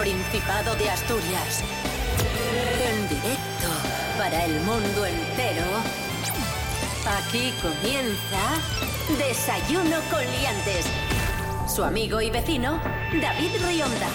[0.00, 1.62] Principado de Asturias.
[2.82, 3.68] En directo
[4.16, 5.66] para el mundo entero.
[7.18, 10.86] Aquí comienza Desayuno con Liantes.
[11.68, 12.80] Su amigo y vecino,
[13.20, 14.08] David Rionda.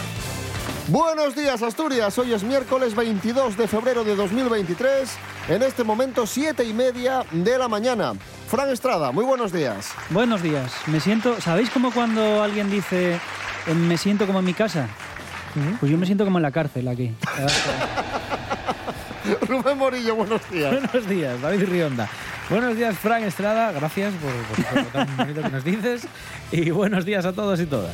[0.87, 5.17] Buenos días Asturias, hoy es miércoles 22 de febrero de 2023,
[5.49, 8.13] en este momento 7 y media de la mañana.
[8.47, 9.91] Fran Estrada, muy buenos días.
[10.09, 13.19] Buenos días, me siento, ¿sabéis como cuando alguien dice
[13.67, 14.89] eh, me siento como en mi casa?
[15.79, 17.13] Pues yo me siento como en la cárcel aquí.
[19.47, 20.71] Rubén Morillo, buenos días.
[20.71, 22.09] Buenos días, David Rionda.
[22.49, 23.71] Buenos días, Fran Estrada.
[23.71, 24.31] Gracias por,
[24.65, 26.07] por lo tan bonito que nos dices.
[26.51, 27.93] Y buenos días a todos y todas.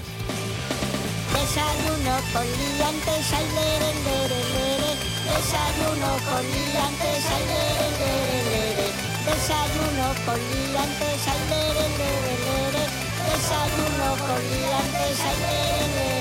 [1.31, 4.91] Desayuno con liantes, ay, lere, lere, lere.
[5.23, 8.87] Desayuno con liantes, ay, lere, lere, lere.
[9.25, 12.83] Desayuno con liantes, ay, lere, lere, lere.
[13.31, 16.20] Desayuno con liantes, ay, lere, lere, lere.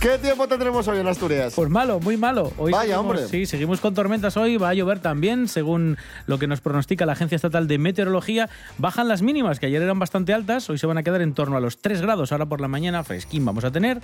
[0.00, 1.52] ¿Qué tiempo tendremos hoy en Asturias?
[1.54, 2.54] Pues malo, muy malo.
[2.56, 3.28] Hoy Vaya, seguimos, hombre.
[3.28, 4.56] Sí, seguimos con tormentas hoy.
[4.56, 8.48] Va a llover también, según lo que nos pronostica la Agencia Estatal de Meteorología.
[8.78, 10.70] Bajan las mínimas, que ayer eran bastante altas.
[10.70, 12.32] Hoy se van a quedar en torno a los 3 grados.
[12.32, 14.00] Ahora por la mañana, fresquín vamos a tener.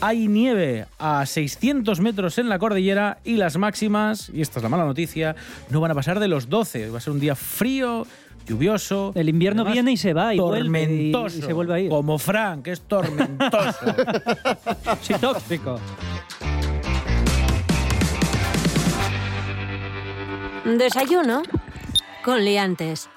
[0.00, 4.68] Hay nieve a 600 metros en la cordillera y las máximas, y esta es la
[4.68, 5.36] mala noticia,
[5.70, 6.90] no van a pasar de los 12.
[6.90, 8.04] Va a ser un día frío,
[8.46, 9.12] lluvioso.
[9.14, 11.38] El invierno Además, viene y se va y vuelve y- tormentoso.
[11.38, 11.88] y se vuelve a ir.
[11.90, 13.78] Como Frank, es tormentoso.
[15.02, 15.78] Sí, tóxico.
[20.64, 21.42] Desayuno
[22.24, 23.08] con Liantes.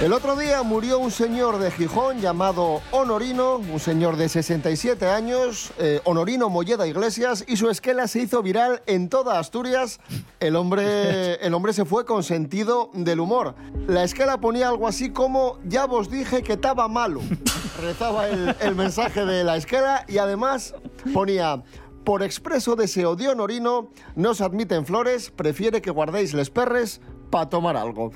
[0.00, 5.72] El otro día murió un señor de Gijón llamado Honorino, un señor de 67 años,
[5.76, 10.00] eh, Honorino Molleda Iglesias, y su esquela se hizo viral en toda Asturias.
[10.40, 13.54] El hombre, el hombre se fue con sentido del humor.
[13.88, 17.20] La esquela ponía algo así como, ya vos dije que estaba malo.
[17.82, 20.74] Rezaba el, el mensaje de la esquela y además
[21.12, 21.62] ponía...
[22.02, 27.50] Por expreso deseo de Honorino, no se admiten flores, prefiere que guardéis les perres para
[27.50, 28.10] tomar algo.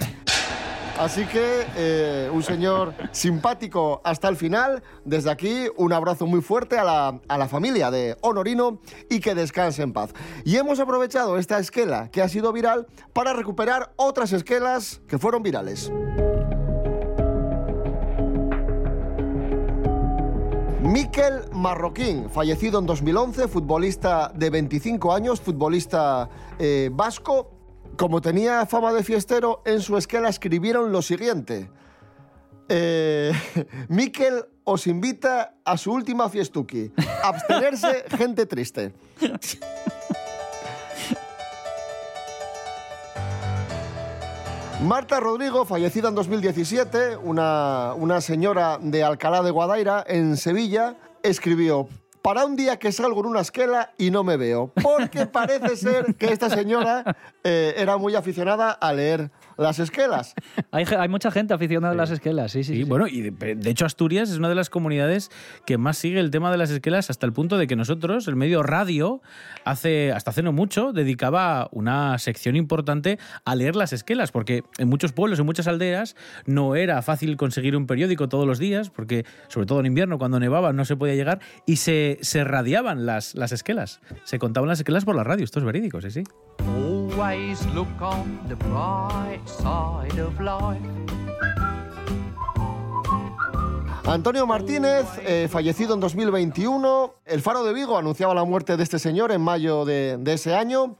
[0.99, 4.82] Así que eh, un señor simpático hasta el final.
[5.05, 9.34] Desde aquí, un abrazo muy fuerte a la, a la familia de Honorino y que
[9.34, 10.10] descanse en paz.
[10.44, 15.43] Y hemos aprovechado esta esquela que ha sido viral para recuperar otras esquelas que fueron
[15.43, 15.91] virales.
[20.84, 26.28] Miquel Marroquín, fallecido en 2011, futbolista de 25 años, futbolista
[26.59, 27.54] eh, vasco.
[27.97, 31.71] Como tenía fama de fiestero, en su esquela escribieron lo siguiente.
[32.69, 33.32] Eh,
[33.88, 36.93] Miquel os invita a su última fiestuki.
[37.22, 38.93] Abstenerse, gente triste.
[44.82, 51.88] Marta Rodrigo, fallecida en 2017, una, una señora de Alcalá de Guadaira, en Sevilla, escribió,
[52.25, 56.15] para un día que salgo en una esquela y no me veo, porque parece ser
[56.15, 60.35] que esta señora eh, era muy aficionada a leer las esquelas.
[60.71, 62.75] Hay, mucha gente aficionada a las esquelas, sí, sí.
[62.75, 62.85] Sí, sí.
[62.85, 65.31] bueno, y de, de hecho Asturias es una de las comunidades
[65.67, 68.37] que más sigue el tema de las esquelas hasta el punto de que nosotros, el
[68.37, 69.23] medio radio,
[69.65, 74.89] hace hasta hace no mucho, dedicaba una sección importante a leer las esquelas, porque en
[74.89, 76.17] muchos pueblos, en muchas aldeas,
[76.47, 80.41] no era fácil conseguir un periódico todos los días, porque sobre todo en invierno, cuando
[80.41, 84.01] nevaba, no se podía llegar, y se, se radiaban las, las esquelas.
[84.25, 86.25] Se contaban las esquelas por la radio, esto es verídico, sí, sí.
[87.17, 90.81] Always look on the bright side of life.
[94.05, 97.15] Antonio Martínez, eh, fallecido en 2021.
[97.25, 100.56] El Faro de Vigo anunciaba la muerte de este señor en mayo de, de ese
[100.56, 100.97] año.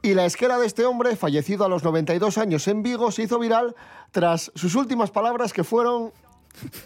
[0.00, 3.38] Y la esquela de este hombre, fallecido a los 92 años en Vigo, se hizo
[3.38, 3.76] viral
[4.10, 6.12] tras sus últimas palabras que fueron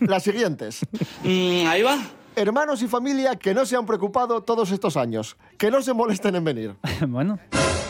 [0.00, 0.81] las siguientes.
[1.25, 1.99] ahí va.
[2.38, 6.37] Hermanos y familia que no se han preocupado todos estos años, que no se molesten
[6.37, 6.77] en venir.
[7.09, 7.38] bueno,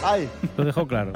[0.05, 1.13] Ay, Lo dejó claro.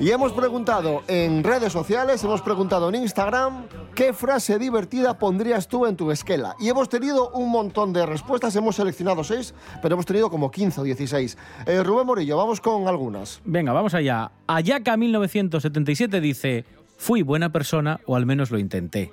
[0.00, 3.64] Y hemos preguntado en redes sociales, hemos preguntado en Instagram,
[3.98, 6.54] ¿qué frase divertida pondrías tú en tu esquela?
[6.60, 9.52] Y hemos tenido un montón de respuestas, hemos seleccionado seis,
[9.82, 11.36] pero hemos tenido como 15 o 16.
[11.66, 13.40] Eh, Rubén Morillo, vamos con algunas.
[13.44, 14.30] Venga, vamos allá.
[14.46, 16.64] Ayaka 1977 dice,
[16.96, 19.10] fui buena persona o al menos lo intenté.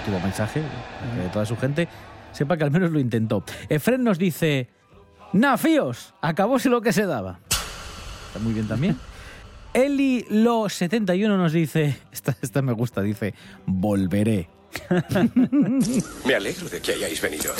[0.00, 1.88] Último mensaje que toda su gente
[2.32, 3.44] sepa que al menos lo intentó.
[3.70, 4.68] Efren nos dice,
[5.32, 7.40] nafíos, acabóse lo que se daba.
[8.28, 8.98] Está muy bien también.
[9.72, 13.34] Eli Lo 71 nos dice, esta, esta me gusta, dice,
[13.66, 14.48] volveré.
[16.24, 17.52] Me alegro de que hayáis venido.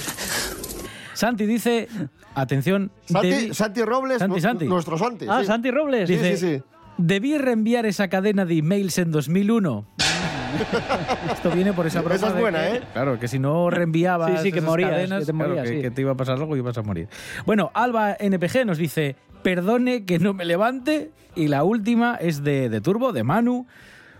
[1.14, 1.88] Santi dice,
[2.34, 4.66] atención, Santi, debí- Santi Robles, Santi, Santi.
[4.66, 5.26] nuestro Santi.
[5.28, 5.46] Ah, sí.
[5.46, 6.08] Santi Robles.
[6.08, 6.62] Dice, sí, sí.
[6.98, 9.86] debí reenviar esa cadena de emails en 2001.
[11.32, 12.82] Esto viene por esa broma Esa es buena, que- ¿eh?
[12.92, 15.90] Claro, que si no reenviabas Sí, sí, que esas morías, cadenas, que te claro, que
[15.92, 17.08] te iba a pasar algo y ibas a morir.
[17.46, 21.10] Bueno, Alba NPG nos dice, perdone que no me levante.
[21.34, 23.66] Y la última es de, de Turbo, de Manu.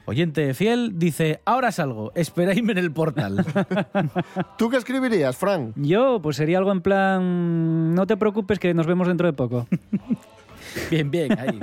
[0.06, 3.44] Oyente fiel, dice, ahora salgo, esperadme en el portal.
[4.58, 5.72] ¿Tú qué escribirías, Frank?
[5.76, 7.94] Yo, pues sería algo en plan.
[7.94, 9.68] No te preocupes que nos vemos dentro de poco.
[10.90, 11.60] bien, bien, ahí.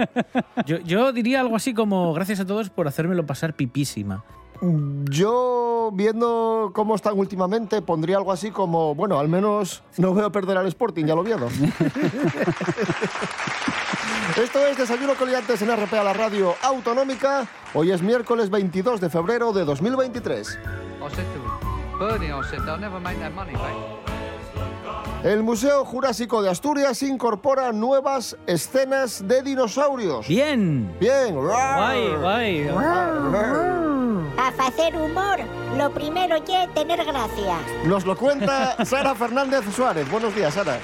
[0.65, 4.23] Yo, yo diría algo así como, gracias a todos por hacérmelo pasar pipísima.
[5.09, 10.29] Yo, viendo cómo están últimamente, pondría algo así como, bueno, al menos no voy a
[10.31, 11.49] perder al Sporting, ya lo vieron.
[14.37, 17.47] Esto es Desayuno Coliantes en RP a la radio autonómica.
[17.73, 20.47] Hoy es miércoles 22 de febrero de 2023.
[20.47, 23.73] I said to Bernie, I said, they'll never make that money back.
[25.23, 30.27] El Museo Jurásico de Asturias incorpora nuevas escenas de dinosaurios.
[30.27, 30.95] Bien.
[30.99, 31.33] Bien.
[31.33, 33.86] Guay, guay.
[34.57, 35.39] Para hacer humor,
[35.77, 37.59] lo primero es tener gracia.
[37.85, 40.09] Nos lo cuenta Sara Fernández Suárez.
[40.09, 40.79] Buenos días, Sara.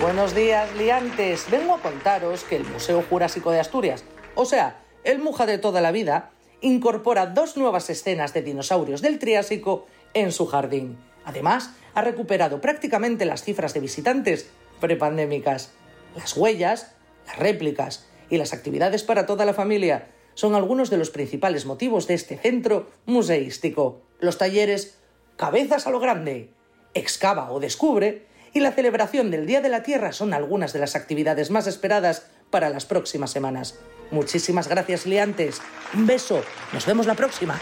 [0.00, 1.44] Buenos días, liantes.
[1.50, 4.02] Vengo a contaros que el Museo Jurásico de Asturias,
[4.34, 6.30] o sea, el Muja de toda la vida,
[6.62, 10.96] incorpora dos nuevas escenas de dinosaurios del Triásico en su jardín.
[11.26, 14.48] Además, ha recuperado prácticamente las cifras de visitantes
[14.80, 15.70] prepandémicas.
[16.16, 16.92] Las huellas,
[17.26, 22.06] las réplicas y las actividades para toda la familia son algunos de los principales motivos
[22.06, 24.02] de este centro museístico.
[24.20, 24.98] Los talleres
[25.36, 26.52] Cabezas a lo Grande,
[26.94, 30.94] Excava o Descubre y la celebración del Día de la Tierra son algunas de las
[30.94, 33.78] actividades más esperadas para las próximas semanas.
[34.10, 35.60] Muchísimas gracias, liantes.
[35.94, 36.42] Un beso.
[36.72, 37.58] Nos vemos la próxima.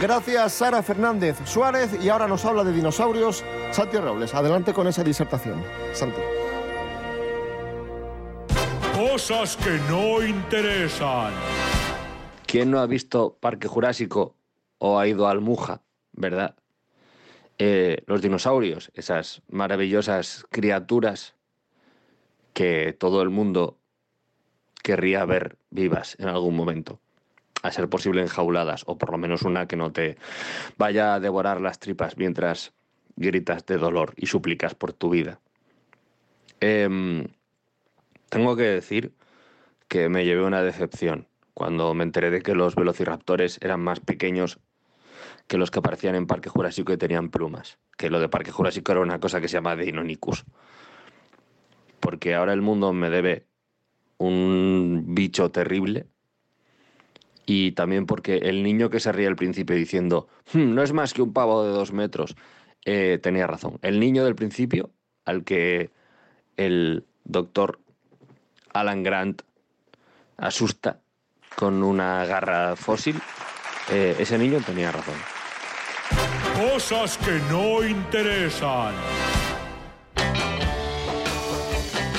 [0.00, 1.90] Gracias, Sara Fernández Suárez.
[2.02, 4.34] Y ahora nos habla de dinosaurios Santi Robles.
[4.34, 5.62] Adelante con esa disertación.
[5.92, 6.20] Santi.
[8.94, 11.32] Cosas que no interesan.
[12.46, 14.36] ¿Quién no ha visto Parque Jurásico
[14.78, 15.80] o ha ido al Muja,
[16.12, 16.56] verdad?
[17.58, 21.34] Eh, los dinosaurios, esas maravillosas criaturas
[22.52, 23.78] que todo el mundo
[24.82, 27.00] querría ver vivas en algún momento,
[27.62, 30.18] a ser posible enjauladas, o por lo menos una que no te
[30.76, 32.74] vaya a devorar las tripas mientras
[33.16, 35.40] gritas de dolor y suplicas por tu vida.
[36.60, 37.26] Em,
[38.32, 39.12] tengo que decir
[39.88, 44.58] que me llevé una decepción cuando me enteré de que los velociraptores eran más pequeños
[45.48, 47.78] que los que aparecían en Parque Jurásico y tenían plumas.
[47.98, 50.46] Que lo de Parque Jurásico era una cosa que se llama Deinonychus.
[52.00, 53.44] Porque ahora el mundo me debe
[54.16, 56.06] un bicho terrible
[57.44, 61.12] y también porque el niño que se ríe al principio diciendo "Hmm, no es más
[61.12, 62.34] que un pavo de dos metros,
[62.86, 63.78] eh, tenía razón.
[63.82, 64.90] El niño del principio,
[65.26, 65.90] al que
[66.56, 67.78] el doctor
[68.72, 69.42] Alan Grant
[70.36, 70.98] asusta
[71.54, 73.20] con una garra fósil,
[73.90, 75.14] eh, ese niño tenía razón.
[76.56, 78.94] Cosas que no interesan.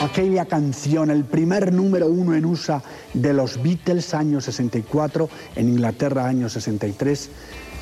[0.03, 2.81] aquella canción, el primer número uno en USA
[3.13, 7.29] de los Beatles año 64, en Inglaterra año 63,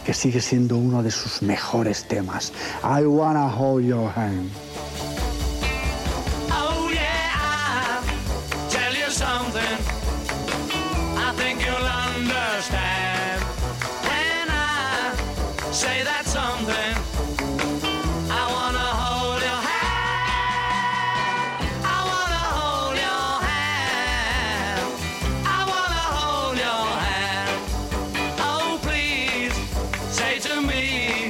[0.05, 2.53] que sigue siendo uno de sus mejores temas.
[2.83, 4.49] I wanna hold your hand.
[15.81, 16.93] Say that something.
[18.29, 21.41] I wanna hold your hand.
[21.97, 24.83] I wanna hold your hand.
[25.57, 27.53] I wanna hold your hand.
[28.50, 29.55] Oh please,
[30.19, 31.20] say to me,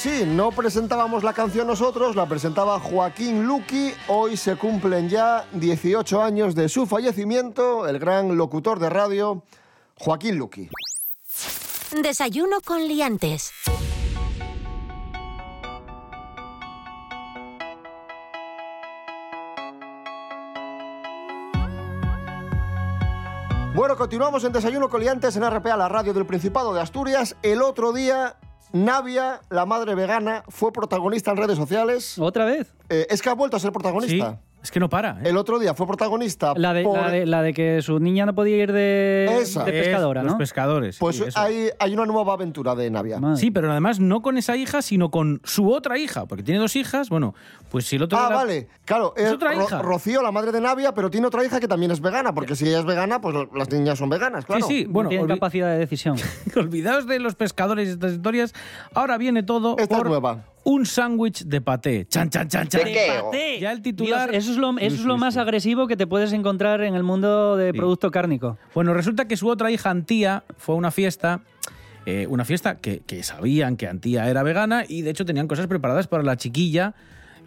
[0.00, 3.92] Pues sí, no presentábamos la canción nosotros, la presentaba Joaquín Luqui.
[4.06, 9.42] Hoy se cumplen ya 18 años de su fallecimiento, el gran locutor de radio,
[9.96, 10.68] Joaquín Luqui.
[12.00, 13.50] Desayuno con liantes.
[23.74, 27.34] Bueno, continuamos en Desayuno Coliantes en RPA, la radio del Principado de Asturias.
[27.42, 28.36] El otro día,
[28.72, 32.18] Navia, la madre vegana, fue protagonista en redes sociales.
[32.18, 32.72] ¿Otra vez?
[32.88, 34.40] Eh, es que ha vuelto a ser protagonista.
[34.68, 35.12] Es que no para.
[35.22, 35.30] ¿eh?
[35.30, 36.52] El otro día fue protagonista.
[36.54, 39.64] La de, por- la, de, la de que su niña no podía ir de, Esa.
[39.64, 40.38] de pescadora, Los ¿no?
[40.38, 40.98] pescadores.
[40.98, 43.18] Pues sí, hay, hay una nueva aventura de Navia.
[43.18, 43.38] Madre.
[43.40, 46.76] Sí, pero además no con esa hija, sino con su otra hija, porque tiene dos
[46.76, 47.08] hijas.
[47.08, 47.34] Bueno,
[47.70, 48.18] pues si el otro.
[48.18, 48.68] Ah, vale.
[48.84, 49.80] Claro, Es es otra Ro- hija.
[49.80, 52.66] Rocío, la madre de Navia, pero tiene otra hija que también es vegana, porque si
[52.68, 54.66] ella es vegana, pues las niñas son veganas, claro.
[54.66, 56.16] Sí, sí, No bueno, tienen capacidad de decisión.
[56.56, 58.52] olvidaos de los pescadores y estas historias.
[58.92, 60.44] Ahora viene todo Esta es por nueva.
[60.70, 62.06] Un sándwich de paté.
[62.06, 62.82] Chan, chan, chan, chan.
[62.82, 63.58] paté.
[63.60, 64.30] Ya el titular.
[64.30, 65.40] Dios, eso es lo, eso Sí, es lo sí, más sí.
[65.40, 68.58] agresivo que te puedes encontrar en el mundo de producto cárnico.
[68.74, 71.40] Bueno, resulta que su otra hija, Antía, fue a una fiesta.
[72.06, 75.66] eh, una fiesta que, que sabían que Antía era vegana y de hecho tenían cosas
[75.66, 76.94] preparadas para la chiquilla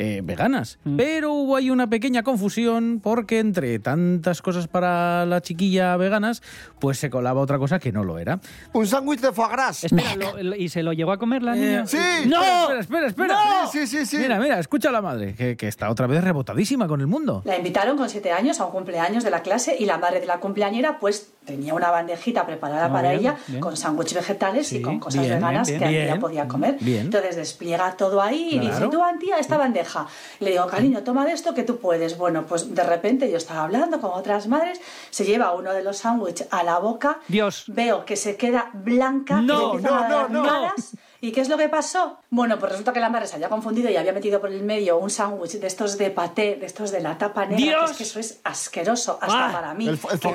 [0.03, 0.79] eh, veganas.
[0.84, 0.98] Mm.
[0.98, 6.41] Pero hubo ahí una pequeña confusión porque entre tantas cosas para la chiquilla veganas,
[6.79, 8.39] pues se colaba otra cosa que no lo era.
[8.74, 9.84] Un sándwich de foie gras.
[9.84, 11.81] Espera, lo- lo- ¿y se lo llegó a comer la niña?
[11.81, 11.98] Eh, Sí.
[12.27, 12.41] ¡No!
[12.41, 13.38] Espera, espera, espera.
[13.72, 14.17] Sí, sí, sí, sí.
[14.17, 17.41] Mira, mira, escucha a la madre, que, que está otra vez rebotadísima con el mundo.
[17.46, 20.25] La invitaron con siete años a un cumpleaños de la clase y la madre de
[20.25, 23.60] la cumpleañera pues tenía una bandejita preparada para bien, ella bien.
[23.62, 26.78] con sándwich vegetales Sí, y con cosas bien, veganas que ella podía comer.
[26.82, 28.76] Entonces despliega todo ahí y Claro.
[28.76, 30.06] dice, tú Antía, esta bandeja.
[30.40, 32.18] Y le digo, cariño, toma de esto que tú puedes.
[32.18, 34.80] Bueno, pues de repente yo estaba hablando con otras madres,
[35.10, 37.64] se lleva uno de los sándwiches a la boca, Dios.
[37.68, 40.74] veo que se queda blanca, No, y le no, dar no, no.
[41.24, 42.18] ¿Y qué es lo que pasó?
[42.32, 44.98] Bueno, pues resulta que la madre se había confundido y había metido por el medio
[44.98, 47.92] un sándwich de estos de paté, de estos de la tapa negra, que ¡Dios!
[47.92, 49.88] es que eso es asqueroso hasta Ah, para mí.
[49.88, 50.30] el el que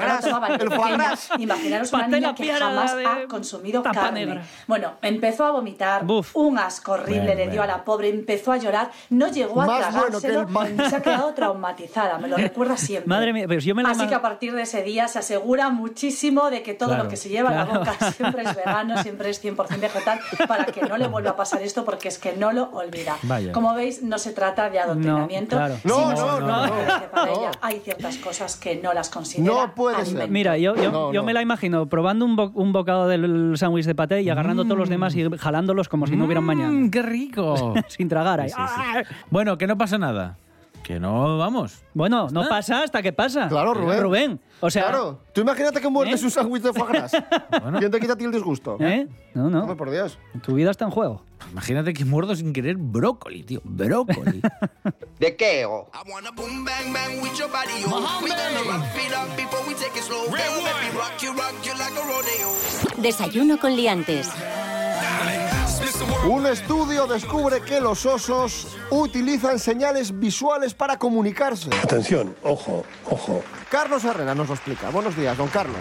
[1.35, 1.40] el.
[1.43, 4.26] Imaginaros una niña que jamás ha consumido carne.
[4.26, 4.43] negra.
[4.69, 6.37] Bueno, empezó a vomitar, Buf.
[6.37, 9.93] un asco horrible le dio a la pobre, empezó a llorar, no llegó a Más
[9.93, 13.09] bueno que tragárselo y se ha quedado traumatizada, me lo recuerda siempre.
[13.09, 15.69] Madre mía, pero yo me la Así que a partir de ese día se asegura
[15.71, 17.81] muchísimo de que todo Claro, lo que se lleva en la claro.
[17.81, 21.62] boca siempre es vegano, siempre es 100% vegetal, para que no le vuelva a pasar
[21.62, 23.16] esto, porque es que no lo olvida.
[23.23, 23.52] Vaya.
[23.52, 25.80] Como veis, no se trata de adoctrinamiento, No, claro.
[25.85, 26.73] No, sino no, no, no.
[27.00, 27.33] que para No.
[27.38, 30.28] ella hay ciertas cosas que no las considera No puede ser.
[30.28, 31.26] Mira, yo, yo, No, yo no.
[31.26, 34.78] me la imagino probando un, bo- un bocado del sándwich de paté y agarrando todos
[34.78, 36.71] los demás y jalándolos como si no hubiera un mañana.
[36.73, 37.75] Mm, ¡Qué rico!
[37.88, 38.50] Sin tragar ahí.
[38.56, 39.02] ¡Ah!
[39.30, 40.37] bueno, que no pasa nada.
[40.83, 41.83] Que no, vamos.
[41.95, 43.49] Bueno, no pasa hasta que pasa.
[43.49, 44.00] Claro, Rubén.
[44.00, 44.40] Rubén.
[44.61, 45.21] O sea, Claro.
[45.35, 46.25] Tú imagínate que muerdes ¿Eh?
[46.25, 47.13] un sándwich de foie gras.
[47.79, 48.77] ¿Quién te quita a ti el disgusto?
[48.81, 49.07] ¿eh?
[49.35, 49.77] No, Hombre, no.
[49.77, 50.19] por Dios.
[50.43, 51.23] Tu vida está en juego.
[51.53, 53.61] Imagínate que muerdo sin querer brócoli, tío.
[53.65, 54.41] Brócoli.
[55.21, 55.91] ¿De qué ego?
[55.95, 57.89] I wanna boom bang bang with your body, yo.
[58.23, 60.25] We gonna rock it up before we take it slow.
[60.25, 63.03] Girl, let me rock you, rock you like a rodeo.
[63.03, 64.31] Desayuno con liantes.
[66.29, 71.71] Un estudio descubre que los osos utilizan señales visuales para comunicarse.
[71.83, 73.43] Atención, ojo, ojo.
[73.71, 74.91] Carlos Herrera nos lo explica.
[74.91, 75.81] Buenos días, don Carlos.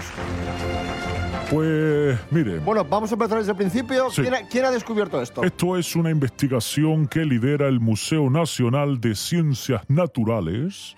[1.50, 4.10] Pues mire, Bueno, vamos a empezar desde el principio.
[4.10, 4.22] Sí.
[4.24, 5.44] ¿Quién, ha, quién ha descubierto esto?
[5.44, 10.96] esto es una investigación que lidera el Museo Nacional de Ciencias Naturales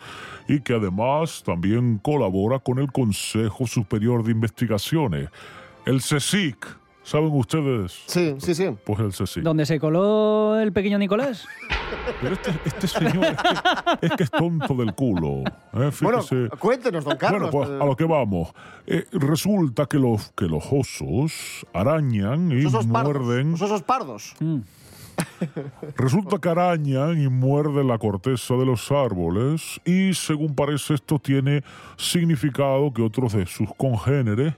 [0.48, 5.30] y que además también colabora con el Consejo Superior de Investigaciones,
[5.86, 6.66] el CSIC.
[7.08, 8.04] ¿Saben ustedes?
[8.06, 8.68] Sí, sí, sí.
[8.84, 9.42] Pues el CSIC.
[9.42, 11.48] ¿Dónde se coló el pequeño Nicolás?
[12.22, 15.44] Pero este, este señor es que, es que es tonto del culo.
[15.74, 15.90] ¿eh?
[16.02, 16.20] Bueno,
[16.60, 17.50] cuéntenos, don Carlos.
[17.50, 18.50] Bueno, pues a lo que vamos.
[18.86, 23.22] Eh, resulta que los, que los osos arañan y Los osos pardos.
[23.26, 23.52] muerden.
[23.52, 24.36] Los osos pardos.
[25.96, 31.64] Resulta que arañan y muerden la corteza de los árboles y según parece esto tiene
[31.96, 34.56] significado que otros de sus congéneres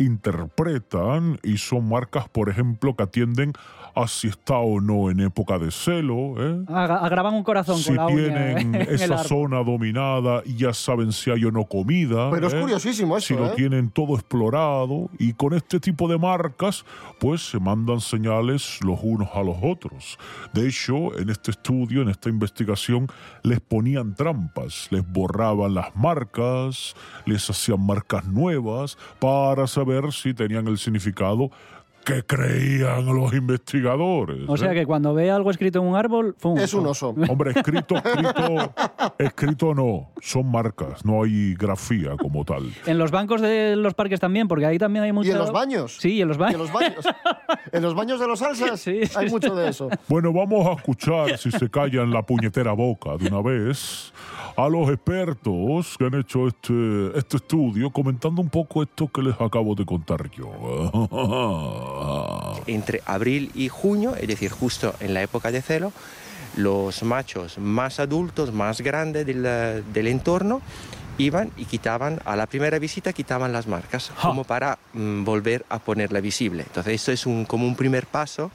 [0.00, 3.52] interpretan y son marcas, por ejemplo, que atienden
[3.94, 6.64] a si está o no en época de celo, ¿eh?
[6.68, 10.72] Agravan un corazón si con la uña tienen en el esa zona dominada y ya
[10.72, 12.30] saben si hay o no comida.
[12.30, 12.60] Pero es ¿eh?
[12.60, 13.52] curiosísimo eso, Si lo ¿eh?
[13.56, 16.84] tienen todo explorado y con este tipo de marcas,
[17.18, 20.18] pues se mandan señales los unos a los otros.
[20.52, 23.08] De hecho, en este estudio, en esta investigación,
[23.42, 26.94] les ponían trampas, les borraban las marcas,
[27.26, 31.50] les hacían marcas nuevas para saber si tenían el significado
[32.04, 34.48] que creían los investigadores.
[34.48, 34.74] O sea ¿eh?
[34.74, 36.58] que cuando ve algo escrito en un árbol, ¡fum!
[36.58, 37.10] Es un oso.
[37.28, 38.74] Hombre, escrito, escrito,
[39.18, 42.72] escrito no, son marcas, no hay grafía como tal.
[42.86, 45.28] En los bancos de los parques también, porque ahí también hay mucho.
[45.28, 45.98] ¿Y en los baños?
[46.00, 46.54] Sí, y en los Y baños.
[46.54, 47.04] en los baños.
[47.72, 49.88] en los baños de los salsas Sí, hay mucho de eso.
[50.08, 54.12] Bueno, vamos a escuchar si se callan la puñetera boca de una vez
[54.56, 59.34] a los expertos que han hecho este, este estudio comentando un poco esto que les
[59.40, 60.50] acabo de contar yo.
[62.66, 65.92] Entre abril y junio, es decir, justo en la época de celo,
[66.56, 69.42] los machos más adultos, más grandes del,
[69.92, 70.60] del entorno,
[71.18, 75.78] iban y quitaban, a la primera visita quitaban las marcas, como para mm, volver a
[75.78, 76.62] ponerla visible.
[76.62, 78.50] Entonces esto es un, como un primer paso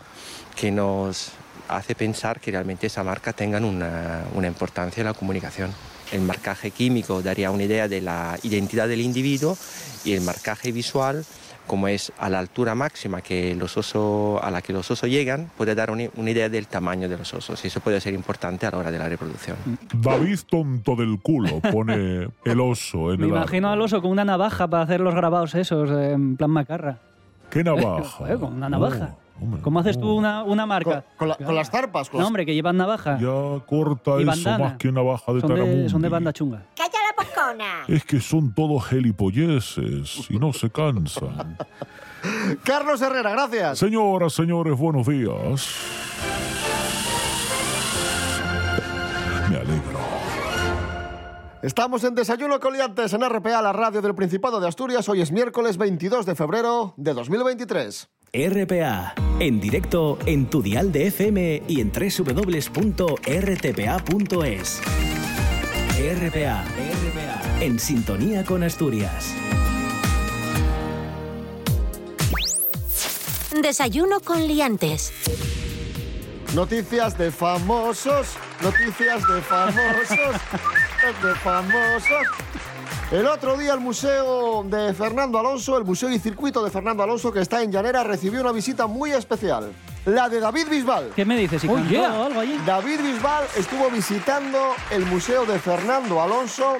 [0.56, 1.32] que nos
[1.68, 5.72] hace pensar que realmente esa marca tenga una, una importancia en la comunicación.
[6.12, 9.58] El marcaje químico daría una idea de la identidad del individuo
[10.04, 11.26] y el marcaje visual
[11.68, 15.50] como es a la altura máxima que los osos, a la que los osos llegan,
[15.58, 18.66] puede dar una, una idea del tamaño de los osos y eso puede ser importante
[18.68, 19.58] a la hora de la reproducción.
[19.94, 23.80] David tonto del culo pone el oso en Me el imagino árbol.
[23.80, 27.00] al oso con una navaja para hacer los grabados esos, eh, en plan macarra.
[27.50, 28.04] ¿Qué navaja?
[28.18, 29.16] Joder, con una navaja.
[29.62, 31.04] ¿Cómo haces tú una, una marca?
[31.18, 32.10] Con, la- con las tarpas.
[32.10, 33.18] Con No, hombre, que llevan navaja.
[33.20, 34.58] Ya corta Y eso bandana.
[34.58, 36.66] más que navaja de son, de, son de banda chunga.
[36.76, 37.66] ¡Calla la pocona!
[37.88, 41.58] Es que son todos gelipolleses y no se cansan.
[42.64, 43.78] Carlos Herrera, gracias.
[43.80, 45.70] Señoras, señores, buenos días.
[49.50, 50.00] Me alegro.
[51.62, 55.08] Estamos en Desayuno Coliantes en RPA, la radio del Principado de Asturias.
[55.10, 58.08] Hoy es miércoles 22 de febrero de 2023.
[58.36, 62.82] RPA, en directo en tu dial de FM y en www.rtpa.es.
[65.96, 69.34] RPA, RPA, en sintonía con Asturias.
[73.62, 75.14] Desayuno con liantes.
[76.54, 80.36] Noticias de famosos, noticias de famosos,
[81.24, 82.28] de famosos.
[83.12, 87.32] El otro día el museo de Fernando Alonso, el Museo y Circuito de Fernando Alonso,
[87.32, 89.72] que está en Llanera, recibió una visita muy especial.
[90.06, 91.12] La de David Bisbal.
[91.16, 91.64] ¿Qué me dices?
[91.64, 92.26] ¿Y cantó yeah.
[92.26, 92.60] algo allí?
[92.66, 94.60] David Bisbal estuvo visitando
[94.92, 96.78] el Museo de Fernando Alonso,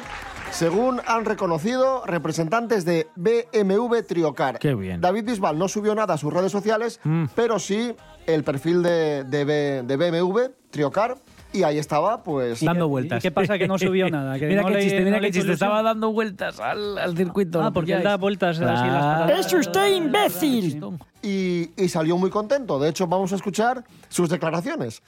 [0.52, 4.60] según han reconocido representantes de BMW Triocar.
[4.60, 5.02] Qué bien.
[5.02, 7.26] David Bisbal no subió nada a sus redes sociales, Mm.
[7.36, 7.96] pero sí
[8.28, 10.39] el perfil de, de B- de BMW
[10.70, 11.18] Triocar.
[11.56, 12.62] Y ahí estaba, pues...
[12.63, 13.20] Dando vueltas.
[13.20, 14.38] ¿Y qué pasa que no subió nada?
[14.38, 15.48] Que mira no qué le- chiste, no mira le qué chiste.
[15.48, 15.54] ilusión.
[15.70, 17.62] Estaba dando vueltas al, al circuito.
[17.62, 19.00] Ah, ¿lo porque él da vueltas así las Claro.
[19.26, 19.46] paradas.
[19.46, 20.84] ¡Es usted imbécil!
[21.22, 22.78] Y, y salió muy contento.
[22.78, 25.02] De hecho, vamos a escuchar sus declaraciones.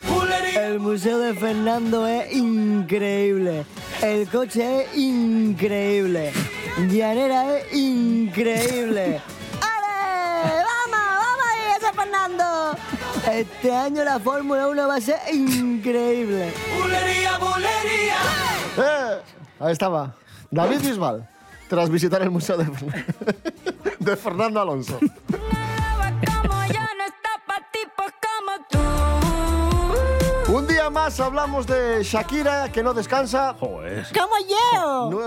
[0.58, 3.66] El museo de Fernando es increíble.
[4.02, 6.32] El coche es increíble.
[6.90, 9.22] Llanera es increíble.
[9.62, 10.64] ¡Ale!
[10.64, 12.78] ¡Vamos, vamos ahí, ese Fernando!
[13.32, 16.54] Este año la Fórmula 1 va a ser increíble.
[18.78, 19.18] ¡Eh!
[19.60, 20.16] Ahí estaba.
[20.50, 21.28] David Bisbal,
[21.68, 24.98] tras visitar el Museo de Fernando Alonso.
[30.88, 33.56] Día más hablamos de Shakira, que no descansa.
[33.60, 33.78] ¡Como
[34.50, 35.10] yo!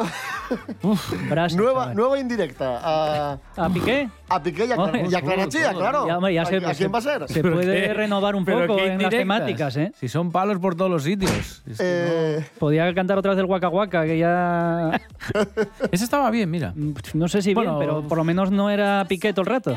[0.82, 2.80] Nueva, Brass, nueva, nueva indirecta.
[2.82, 4.08] A, ¿A Piqué?
[4.28, 5.06] a Piqué y a, Joder.
[5.10, 6.06] y a Clara Chía, claro.
[6.08, 7.28] Ya, ya ¿A, se- a quién va a ser?
[7.28, 7.94] Se ¿Pero puede qué?
[7.94, 9.92] renovar un ¿Pero poco en las temáticas, ¿eh?
[10.00, 11.62] Si son palos por todos los sitios.
[11.66, 14.90] Es que Eh, Podía cantar otra vez el Waka Waka, que ya...
[15.34, 15.40] no-
[15.92, 16.72] Ese estaba bien, mira.
[17.14, 19.76] No sé si Bueno, bien, pero por lo menos no era Piqué todo el rato.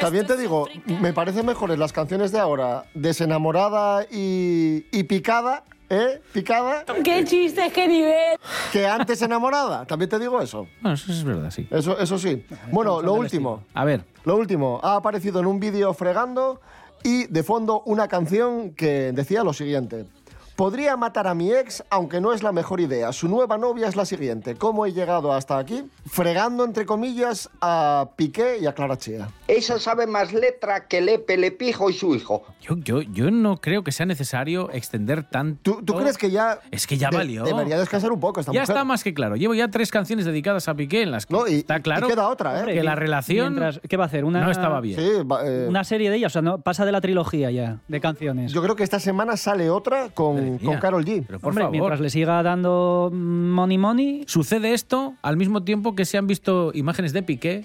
[0.00, 6.20] También te digo, me parecen mejores las canciones de ahora, Desenamorada y, y Picada, ¿eh?
[6.32, 8.38] Picada, ¡Qué chistes, qué nivel!
[8.72, 9.84] que antes enamorada.
[9.86, 10.66] También te digo eso.
[10.80, 11.66] Bueno, eso es verdad, sí.
[11.70, 12.44] Eso, eso sí.
[12.70, 13.62] Bueno, lo último.
[13.74, 14.04] A ver.
[14.24, 16.60] Lo último, ha aparecido en un vídeo fregando
[17.02, 20.06] y de fondo una canción que decía lo siguiente.
[20.56, 23.12] Podría matar a mi ex, aunque no es la mejor idea.
[23.12, 24.54] Su nueva novia es la siguiente.
[24.54, 25.84] ¿Cómo he llegado hasta aquí?
[26.06, 29.28] Fregando, entre comillas, a Piqué y a Clara Chía.
[29.48, 32.44] Esa sabe más letra que Lepe, Lepijo y su hijo.
[32.60, 35.80] Yo, yo, yo no creo que sea necesario extender tanto.
[35.84, 36.60] ¿Tú crees que ya.?
[36.70, 37.42] Es que ya de- valió.
[37.42, 38.74] Debería descansar un poco esta ya mujer.
[38.76, 39.34] está más que claro.
[39.34, 42.62] Llevo ya tres canciones dedicadas a Piqué en las que está claro y queda otra,
[42.62, 42.74] ¿eh?
[42.74, 44.24] Que la relación mientras- ¿Qué va a hacer?
[44.24, 45.00] Una, no estaba bien.
[45.00, 48.52] eh, Una serie de ellas, o sea, no, pasa de la trilogía ya, de canciones.
[48.52, 51.24] Yo creo que esta semana sale otra con, con Carol G.
[51.26, 51.72] Pero por Hombre, favor.
[51.72, 54.24] mientras le siga dando money money...
[54.26, 57.64] Sucede esto al mismo tiempo que se han visto imágenes de Piqué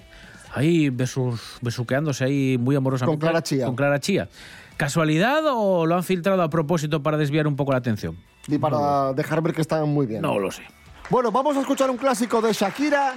[0.54, 3.18] ahí besus, besuqueándose ahí muy amorosamente.
[3.18, 3.66] Con Clara Chía.
[3.66, 4.28] Con Clara Chía.
[4.76, 8.16] ¿Casualidad o lo han filtrado a propósito para desviar un poco la atención?
[8.48, 10.22] Y para dejar ver que están muy bien.
[10.22, 10.62] No lo sé.
[11.10, 13.14] Bueno, vamos a escuchar un clásico de Shakira,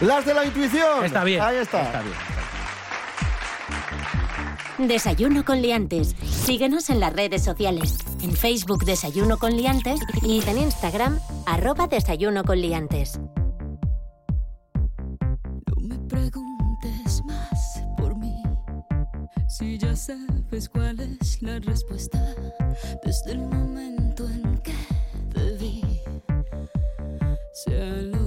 [0.00, 1.04] Las de la Intuición.
[1.04, 1.40] Está bien.
[1.42, 1.82] Ahí está.
[1.82, 2.35] Está bien.
[4.78, 6.14] Desayuno con liantes.
[6.22, 7.96] Síguenos en las redes sociales.
[8.22, 13.18] En Facebook Desayuno con liantes y en Instagram arroba Desayuno con liantes.
[15.80, 18.42] me preguntes más por mí.
[19.48, 22.34] Si ya sabes cuál es la respuesta
[23.02, 24.74] desde el momento en que
[25.32, 25.82] te vi.
[27.64, 28.25] Sea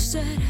[0.00, 0.49] said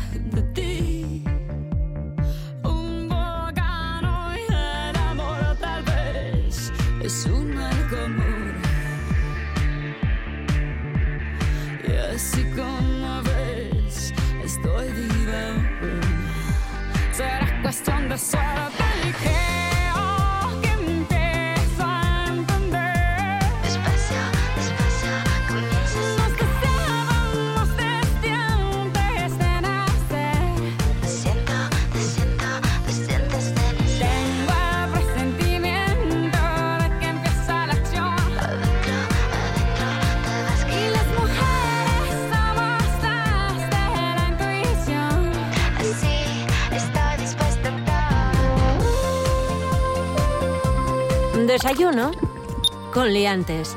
[51.71, 52.11] Desayuno
[52.93, 53.77] con liantes.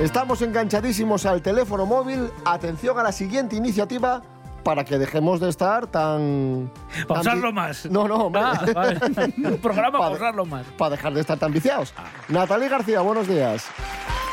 [0.00, 2.30] Estamos enganchadísimos al teléfono móvil.
[2.46, 4.22] Atención a la siguiente iniciativa
[4.64, 6.72] para que dejemos de estar tan...
[7.06, 7.84] Para tan usarlo más.
[7.90, 8.40] No, no, hombre.
[8.42, 8.98] Ah, vale.
[9.36, 10.64] Un programa para usarlo más.
[10.78, 11.92] Para dejar de estar tan viciados.
[12.28, 13.66] Natalie García, buenos días.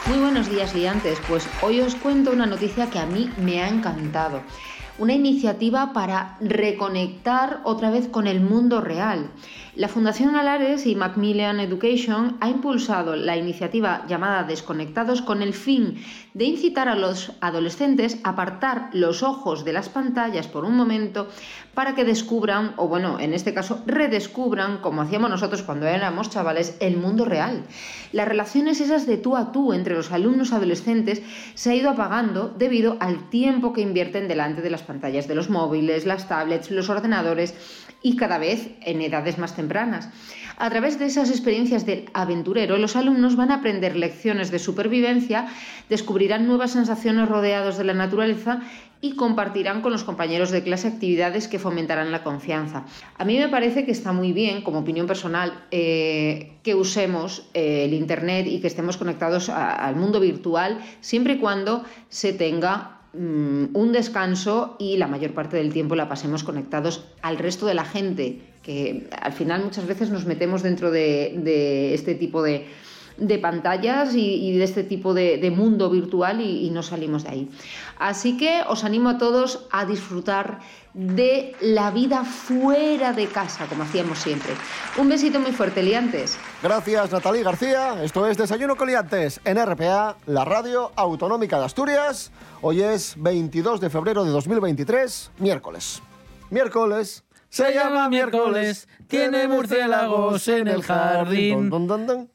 [0.05, 1.19] Muy buenos días, liantes.
[1.27, 4.39] Pues hoy os cuento una noticia que a mí me ha encantado.
[4.99, 9.29] Una iniciativa para reconectar otra vez con el mundo real.
[9.75, 16.03] La Fundación Alares y Macmillan Education ha impulsado la iniciativa llamada Desconectados con el fin
[16.33, 21.27] de incitar a los adolescentes a apartar los ojos de las pantallas por un momento
[21.75, 26.75] para que descubran, o bueno, en este caso redescubran, como hacíamos nosotros cuando éramos chavales,
[26.79, 27.65] el mundo real.
[28.13, 31.21] Las relaciones esas de tú a tú entre los alumnos adolescentes
[31.53, 35.49] se ha ido apagando debido al tiempo que invierten delante de las pantallas de los
[35.49, 37.53] móviles, las tablets, los ordenadores
[38.01, 40.09] y cada vez en edades más tempranas.
[40.57, 45.47] A través de esas experiencias del aventurero, los alumnos van a aprender lecciones de supervivencia,
[45.89, 48.61] descubrirán nuevas sensaciones rodeados de la naturaleza
[48.99, 52.85] y compartirán con los compañeros de clase actividades que fomentarán la confianza.
[53.17, 57.85] A mí me parece que está muy bien, como opinión personal, eh, que usemos eh,
[57.85, 63.75] el Internet y que estemos conectados al mundo virtual siempre y cuando se tenga mm,
[63.75, 67.85] un descanso y la mayor parte del tiempo la pasemos conectados al resto de la
[67.85, 72.65] gente, que al final muchas veces nos metemos dentro de, de este tipo de,
[73.17, 77.49] de pantallas y, de este tipo de, mundo virtual y, no salimos de ahí.
[77.97, 80.59] Así que os animo a todos a disfrutar
[80.93, 84.53] de la vida fuera de casa, como hacíamos siempre.
[84.97, 86.37] Un besito muy fuerte, liantes.
[86.61, 88.03] Gracias, Natalí García.
[88.03, 92.31] Esto es Desayuno Coliantes en RPA, la radio autonómica de Asturias.
[92.61, 96.01] Hoy es 22 de febrero de 2023, miércoles.
[96.49, 97.26] Miércoles.
[97.49, 101.71] Se llama miércoles, tiene murciélagos en el jardín.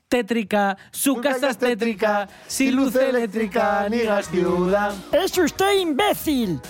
[0.09, 4.95] Tétrica, su casa es tétrica, sin luz eléctrica ni gas ciudad.
[5.13, 6.61] ¡Es usted imbécil!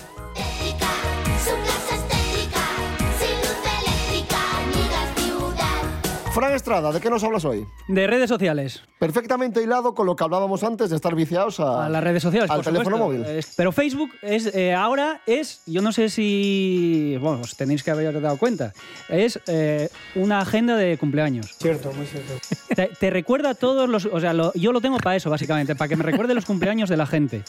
[6.33, 7.63] Fran Estrada, ¿de qué nos hablas hoy?
[7.87, 8.81] De redes sociales.
[8.97, 12.49] Perfectamente hilado con lo que hablábamos antes de estar viciados a, A las redes sociales.
[12.49, 13.23] al por teléfono supuesto.
[13.29, 13.45] móvil.
[13.55, 18.19] Pero Facebook es eh, ahora es, yo no sé si, bueno, os tenéis que haber
[18.19, 18.73] dado cuenta,
[19.09, 21.55] es eh, una agenda de cumpleaños.
[21.61, 22.33] Cierto, muy cierto.
[22.75, 25.87] Te, te recuerda todos los, o sea, lo- yo lo tengo para eso básicamente, para
[25.89, 27.43] que me recuerde los cumpleaños de la gente.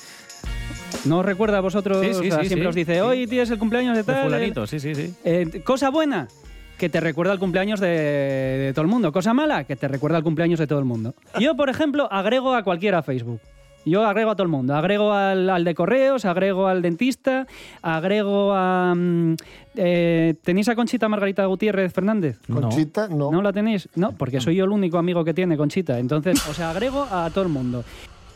[1.07, 2.05] ¿No os recuerda a vosotros?
[2.05, 2.69] Sí, sí, O sea, sí, siempre sí.
[2.69, 3.01] os dice, Sí.
[3.01, 4.25] hoy tienes el cumpleaños de De tal.
[4.25, 5.15] fulanito, sí, sí, sí.
[5.25, 6.29] Eh, cosa buena,
[6.79, 9.13] que te recuerda el cumpleaños de, de todo el mundo.
[9.13, 11.15] Cosa mala, que te recuerda el cumpleaños de todo el mundo.
[11.39, 13.41] Yo, por ejemplo, agrego a cualquiera a Facebook.
[13.87, 14.75] Yo agrego a todo el mundo.
[14.75, 17.47] Agrego al, al de correos, agrego al dentista,
[17.83, 18.95] agrego a...
[18.95, 19.35] mm,
[19.77, 22.39] eh, ¿Tenéis a Conchita Margarita Gutiérrez Fernández?
[22.51, 23.31] Conchita, no.
[23.31, 23.89] ¿No la tenéis?
[23.95, 25.99] No, porque soy yo el único amigo que tiene Conchita.
[25.99, 27.85] Entonces, o sea, agrego a todo el mundo.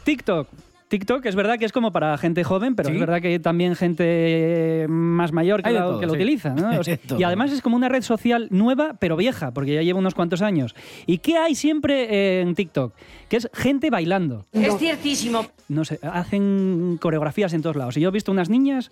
[0.04, 0.48] TikTok.
[0.88, 2.94] TikTok es verdad que es como para gente joven, pero Sí.
[2.94, 6.18] es verdad que hay también gente más mayor que, la- todo, que lo sí.
[6.18, 6.54] utiliza.
[6.54, 6.70] ¿no?
[6.80, 9.98] O sea, y además es como una red social nueva, pero vieja, porque ya lleva
[9.98, 10.74] unos cuantos años.
[11.06, 12.94] ¿Y qué hay siempre eh, en TikTok?
[13.28, 14.46] Que es gente bailando.
[14.52, 15.46] Es ciertísimo.
[15.68, 17.96] No sé, hacen coreografías en todos lados.
[17.96, 18.90] Y yo he visto unas niñas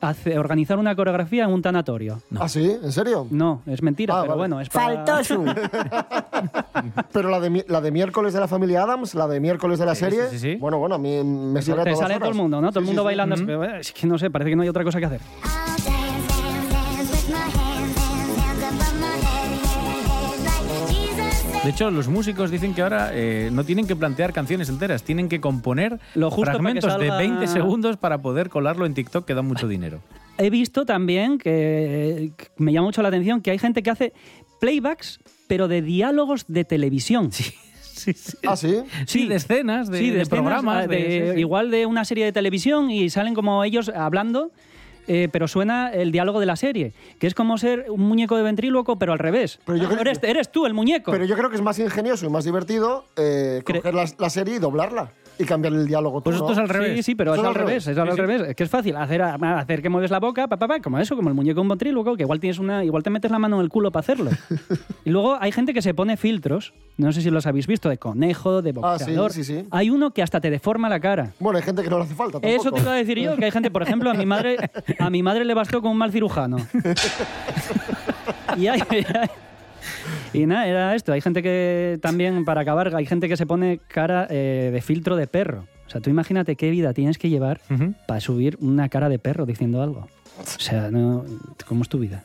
[0.00, 2.20] hace- organizar una coreografía en un tanatorio.
[2.38, 2.76] ¿Ah, sí?
[2.82, 3.26] ¿En serio?
[3.30, 4.38] No, es mentira, Ah, pero vale.
[4.38, 5.04] bueno, es para...
[5.04, 5.44] Faltoso.
[7.12, 9.94] Pero la de, la de miércoles de la familia Adams, la de miércoles de la
[9.94, 10.54] serie, sí, sí.
[10.56, 12.20] bueno, bueno, a mí me sirve a Te todas sale horas.
[12.28, 12.68] todo el mundo, ¿no?
[12.70, 13.34] Todo el mundo bailando.
[13.64, 15.20] Eh, Es que no sé, parece que no hay otra cosa que hacer.
[21.64, 25.28] De hecho, los músicos dicen que ahora eh, no tienen que plantear canciones enteras, tienen
[25.28, 28.94] que componer Lo justo para que fragmentos salga- de 20 segundos para poder colarlo en
[28.94, 30.00] TikTok, que da mucho dinero.
[30.38, 34.14] He visto también que, que me llama mucho la atención que hay gente que hace
[34.58, 37.30] playbacks, pero de diálogos de televisión.
[37.32, 37.44] Sí.
[37.92, 38.38] Sí, sí.
[38.48, 38.76] ¿Ah, sí?
[39.06, 41.40] Sí, de escenas, de, sí, de escenas, programas, ah, de- de- sí, sí.
[41.40, 44.52] igual de una serie de televisión y salen como ellos hablando.
[45.08, 48.42] Eh, pero suena el diálogo de la serie, que es como ser un muñeco de
[48.42, 49.60] ventríloco, pero al revés.
[49.64, 51.10] Pero yo creo- eres, eres tú el muñeco.
[51.12, 54.56] Pero yo creo que es más ingenioso y más divertido eh, coger la, la serie
[54.56, 56.18] y doblarla y cambiar el diálogo.
[56.20, 56.52] tú, Pues esto ¿no?
[56.52, 56.96] es al revés.
[56.96, 58.42] Sí, sí, pero es al revés, es al revés.
[58.42, 61.16] Es que es fácil hacer, hacer que mueves la boca, pa, pa, pa, como eso,
[61.16, 63.62] como el muñeco un ventríloco, que igual tienes una, igual te metes la mano en
[63.62, 64.30] el culo para hacerlo.
[65.04, 67.98] y luego hay gente que se pone filtros, no sé si los habéis visto, de
[67.98, 69.32] conejo, de Ah, sí, boxeador.
[69.32, 69.64] sí, sí.
[69.70, 71.32] Hay uno que hasta te deforma la cara.
[71.38, 72.54] Bueno, hay gente que no le hace falta tampoco.
[72.54, 74.56] Eso te iba a decir yo, que hay gente, por ejemplo, a mi madre,
[74.98, 76.58] a mi madre le bastó con un mal cirujano.
[78.56, 78.82] y hay-
[80.32, 81.12] y nada, era esto.
[81.12, 85.16] Hay gente que también, para acabar, hay gente que se pone cara eh, de filtro
[85.16, 85.66] de perro.
[85.86, 87.94] O sea, tú imagínate qué vida tienes que llevar Ujú.
[88.06, 90.08] para subir una cara de perro diciendo algo.
[90.38, 91.24] O sea, no,
[91.66, 92.22] ¿cómo es tu vida?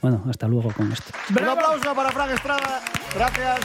[0.00, 1.10] Bueno, hasta luego con esto.
[1.30, 2.80] Un aplauso para Frank Estrada.
[3.14, 3.58] Gracias.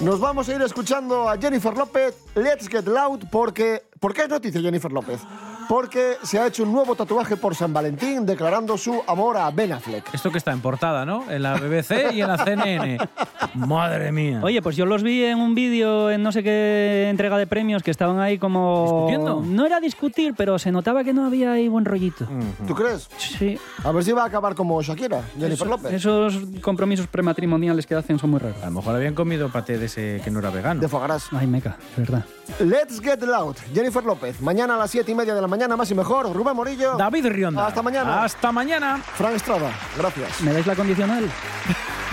[0.00, 3.82] Nos vamos a ir escuchando a Jennifer López, Let's Get Loud, porque...
[3.98, 5.20] ¿Por qué es noticia Jennifer López?
[5.68, 9.72] Porque se ha hecho un nuevo tatuaje por San Valentín declarando su amor a Ben
[9.72, 10.14] Affleck.
[10.14, 11.28] Esto que está en portada, ¿no?
[11.30, 12.98] En la BBC y en la CNN.
[13.54, 14.40] Madre mía.
[14.44, 17.82] Oye, pues yo los vi en un vídeo en no sé qué entrega de premios
[17.82, 18.84] que estaban ahí como...
[18.84, 19.42] ¿Discutiendo?
[19.44, 22.26] No era discutir, pero se notaba que no había ahí buen rollito.
[22.66, 23.08] ¿Tú crees?
[23.18, 23.58] Sí.
[23.82, 25.92] A ver si va a acabar como Shakira, Jennifer Eso- López.
[25.92, 28.62] Esos compromisos prematrimoniales que hacen son muy raros.
[28.62, 30.80] A lo mejor habían comido paté de ese que no era vegano.
[30.80, 31.26] De Fogarás.
[31.32, 32.24] Ay, meca, es verdad.
[32.60, 34.40] Let's Get Loud, Jennifer López.
[34.40, 36.32] Mañana a las 7 y media de la mañana, más y mejor.
[36.32, 36.96] Rubén Morillo.
[36.96, 37.66] David Rionda.
[37.66, 38.24] Hasta mañana.
[38.24, 39.02] Hasta mañana.
[39.16, 39.70] Frank Estrada.
[39.96, 40.40] Gracias.
[40.40, 41.28] ¿Me dais la condicional?